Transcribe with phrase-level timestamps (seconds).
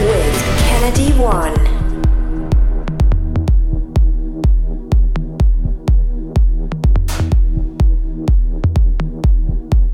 [0.00, 1.54] with Kennedy One.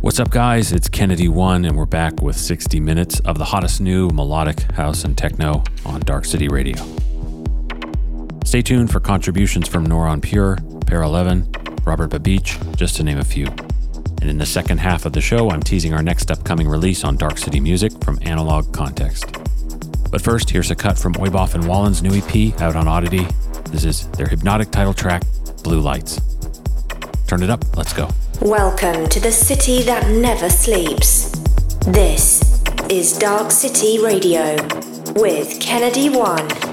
[0.00, 0.72] What's up, guys?
[0.72, 5.04] It's Kennedy One, and we're back with 60 minutes of the hottest new melodic house
[5.04, 6.82] and techno on Dark City Radio.
[8.44, 10.56] Stay tuned for contributions from Nora En Pure,
[10.86, 13.46] Paraleven, Robert Babicz, just to name a few.
[13.46, 17.16] And in the second half of the show, I'm teasing our next upcoming release on
[17.16, 19.41] Dark City Music from Analog Context.
[20.12, 23.26] But first, here's a cut from OIBAF and Wallen's new EP out on Oddity.
[23.70, 25.22] This is their hypnotic title track,
[25.64, 26.20] Blue Lights.
[27.26, 28.10] Turn it up, let's go.
[28.42, 31.30] Welcome to the city that never sleeps.
[31.86, 34.56] This is Dark City Radio
[35.14, 36.71] with Kennedy One.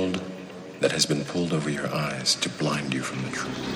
[0.00, 0.20] world
[0.80, 3.70] that has been pulled over your eyes to blind you from the truth.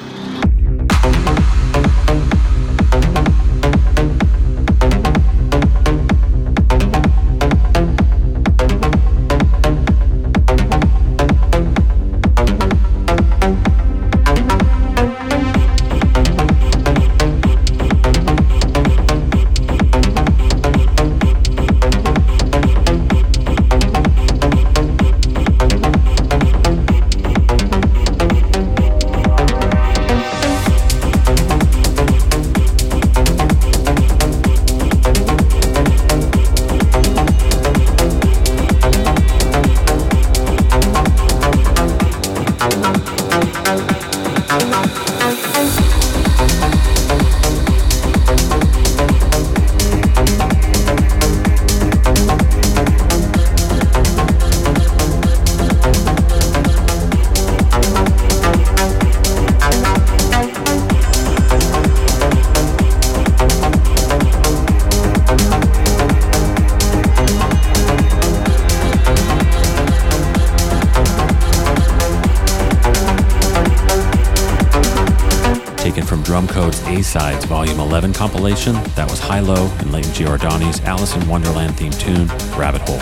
[77.14, 78.74] A-Sides Volume 11 compilation.
[78.96, 82.26] That was Hi-Lo and Layton Giordani's Alice in Wonderland theme tune,
[82.58, 82.98] Rabbit Hole.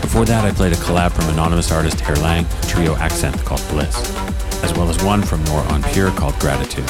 [0.00, 3.94] Before that, I played a collab from anonymous artist Herr Lang, trio AKZENTH called Bliss,
[4.64, 6.88] as well as one from Nora En Pure called Gratitude.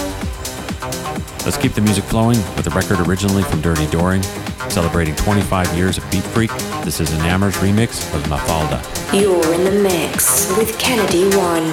[1.44, 4.22] Let's keep the music flowing with a record originally from Dirty Doering,
[4.70, 6.84] celebrating 25 years of Beatfreak.
[6.84, 8.78] This is Enamour's remix of Mafalda.
[9.12, 11.66] You're in the mix with Kennedy One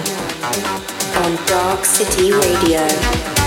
[1.21, 3.38] on Dark City Radio.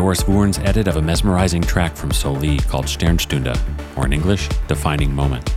[0.00, 3.54] Joris Voorn's edit of a mesmerizing track from Solee called Sternstunde,
[3.98, 5.54] or in English, Defining Moment.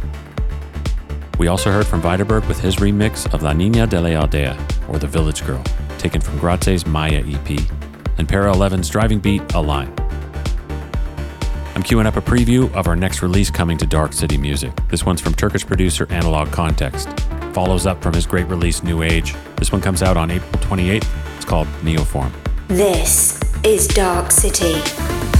[1.39, 4.57] We also heard from Widerberg with his remix of La Niña de la Aldea,
[4.89, 5.63] or The Village Girl,
[5.97, 7.57] taken from GRAZZE's Maya EP,
[8.17, 9.87] and Paraleven's driving beat, Align.
[11.73, 14.73] I'm queuing up a preview of our next release coming to Dark City Music.
[14.89, 17.07] This one's from Turkish producer Analog Context.
[17.53, 19.33] Follows up from his great release New Age.
[19.55, 21.07] This one comes out on April 28th.
[21.37, 22.33] It's called Neoform.
[22.67, 25.32] This is Dark City.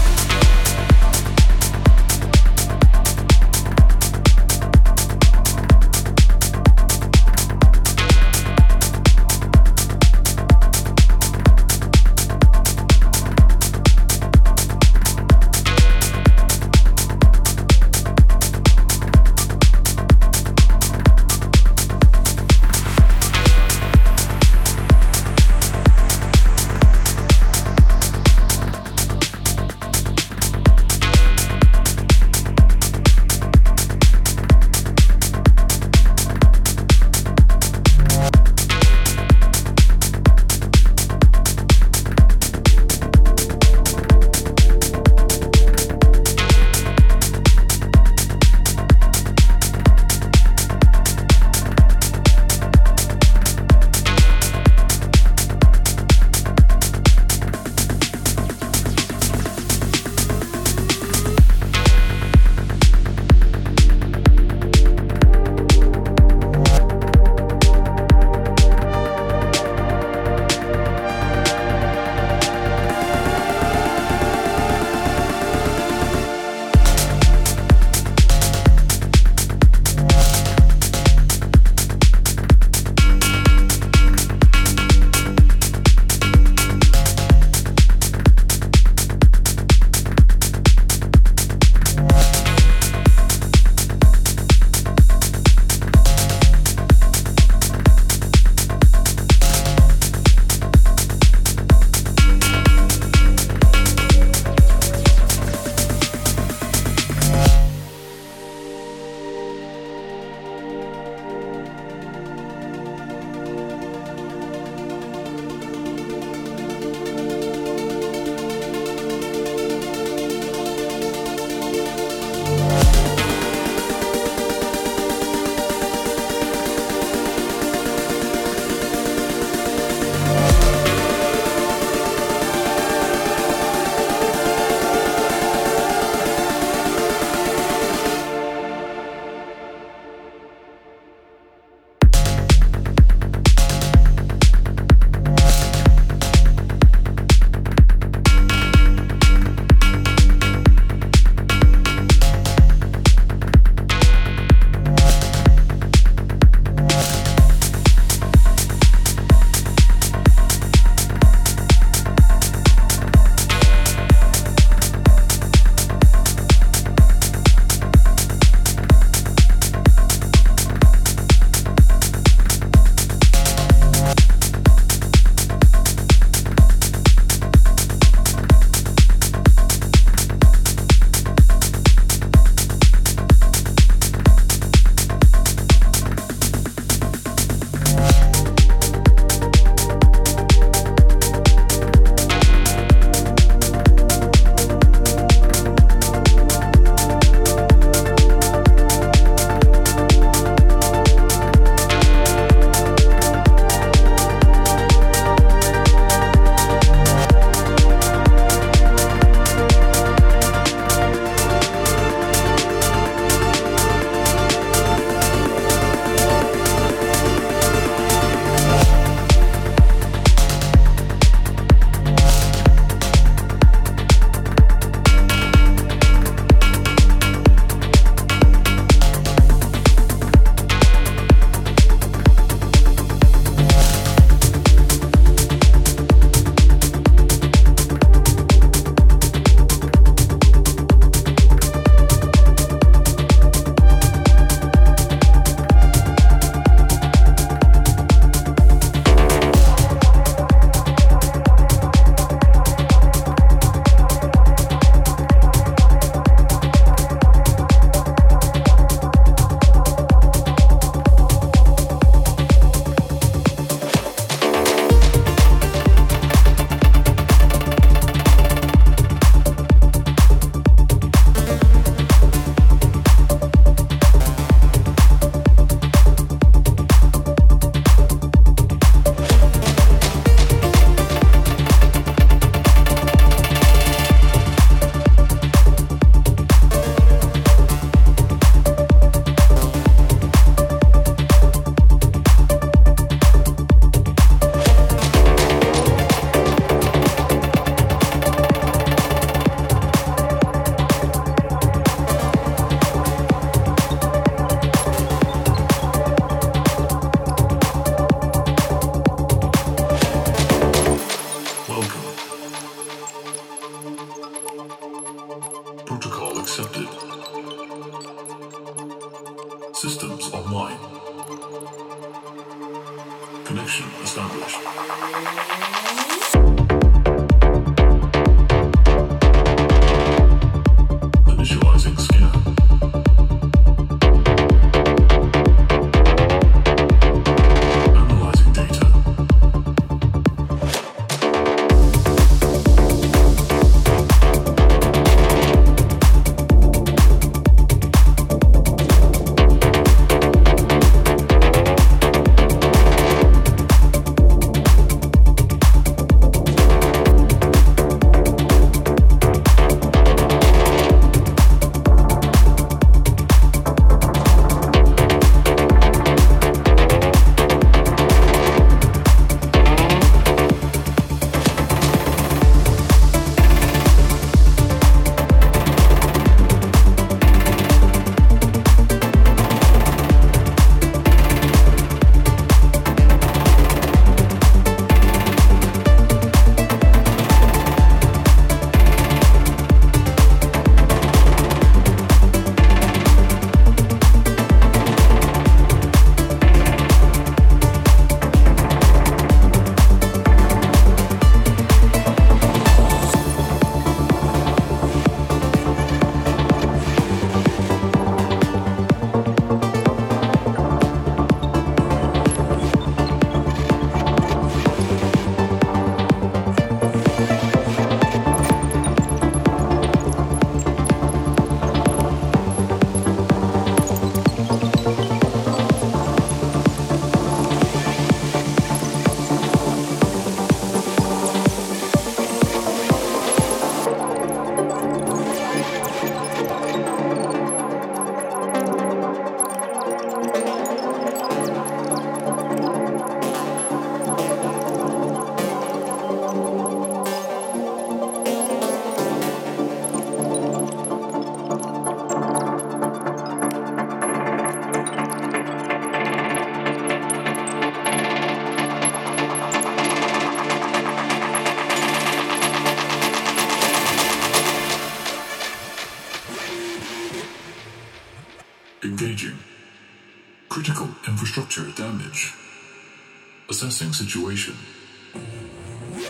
[473.92, 474.56] Situation.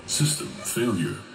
[0.05, 1.32] System failure.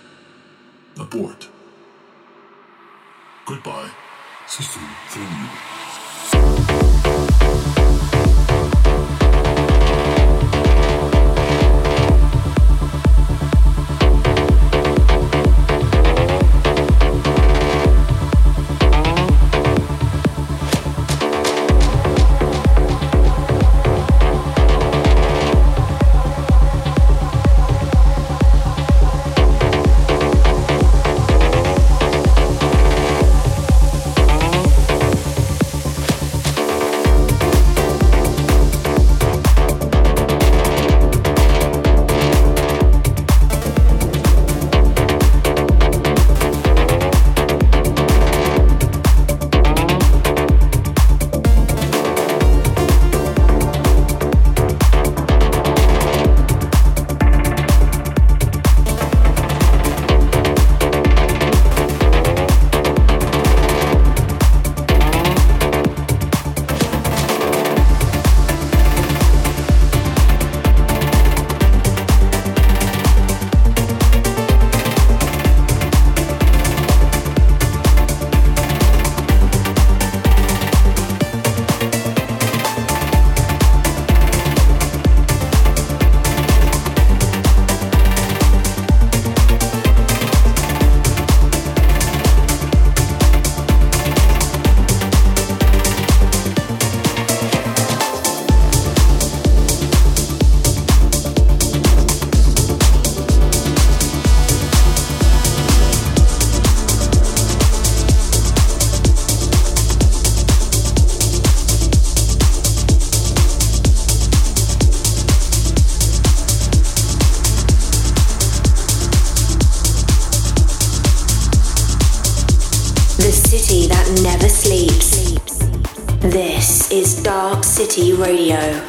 [127.79, 128.88] City Radio.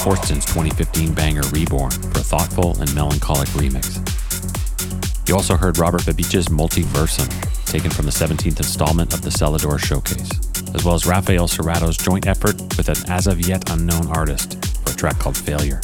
[0.00, 4.00] Corsten's 2015 banger Reborn for a thoughtful and melancholic remix.
[5.28, 7.28] You also heard Robert Babicz's Multiversum,
[7.66, 10.30] taken from the 17th installment of the Selador Showcase,
[10.74, 14.92] as well as Rafael Cerato's joint effort with an as of yet unknown artist for
[14.92, 15.80] a track called Failure.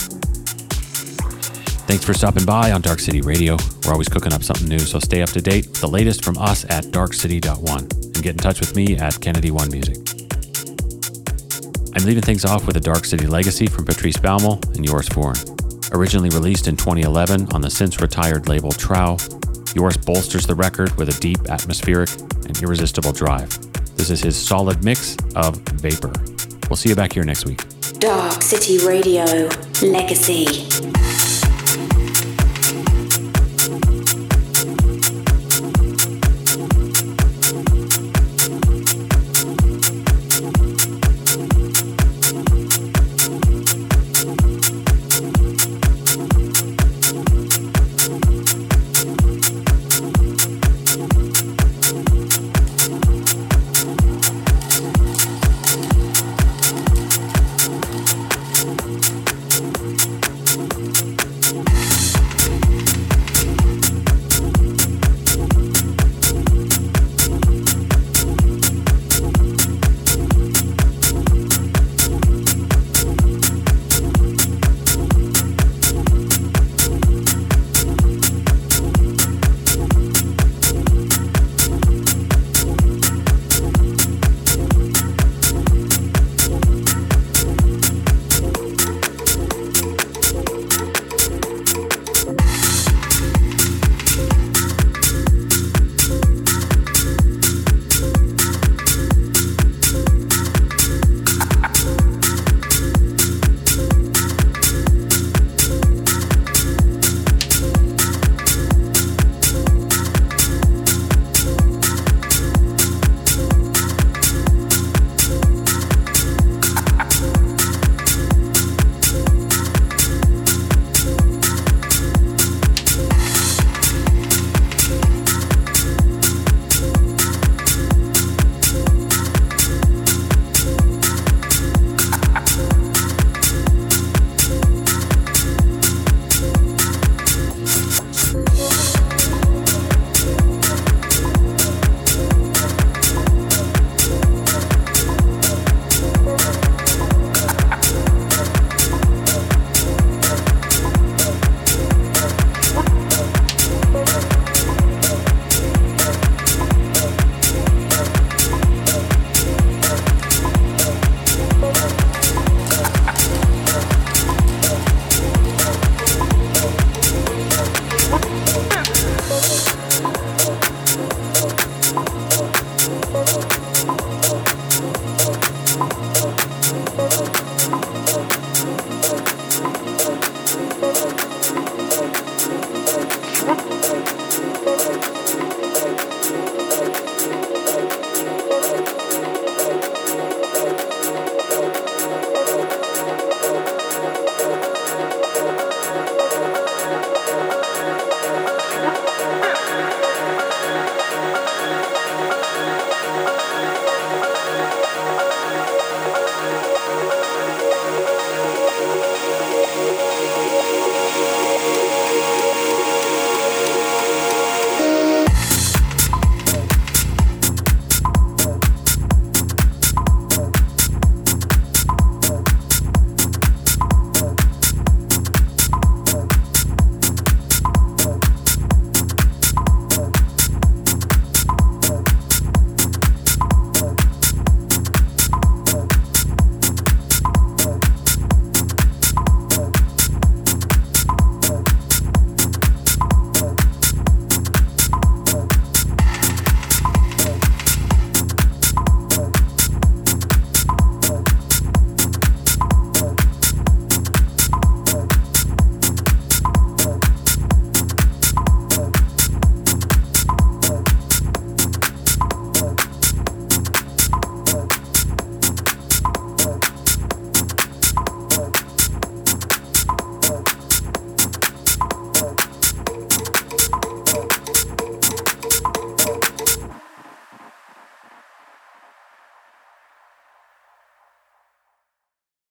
[1.85, 3.59] Thanks for stopping by on Dark City Radio.
[3.85, 5.67] We're always cooking up something new, so stay up to date.
[5.67, 9.51] With the latest from us at darkcity.one and get in touch with me at Kennedy
[9.51, 10.06] One Music.
[11.97, 15.35] I'm leaving things off with a Dark City legacy from Patrice Bäumel and Joris Voorn.
[15.93, 19.17] Originally released in 2011 on the since retired label Trouw,
[19.75, 22.11] Joris bolsters the record with a deep, atmospheric,
[22.45, 23.49] and irresistible drive.
[23.97, 26.13] This is his solid mix of Vapor.
[26.69, 27.65] We'll see you back here next week.
[27.99, 29.25] Dark City Radio
[29.81, 31.06] Legacy.